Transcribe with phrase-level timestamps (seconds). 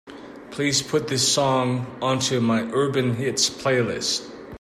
[0.49, 4.27] Please put this song onto my Urban Hits playlist.